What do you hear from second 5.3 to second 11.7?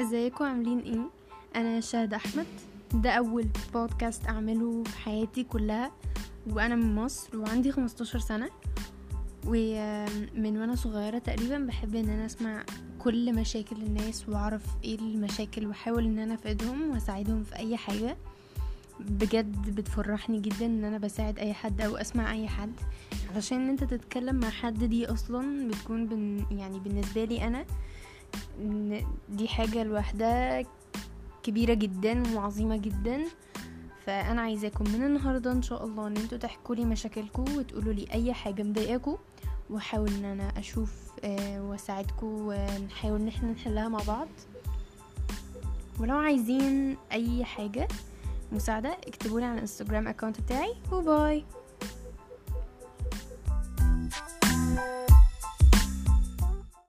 كلها. وأنا من مصر وعندي 15 سنة. ومن وأنا صغيرة تقريبا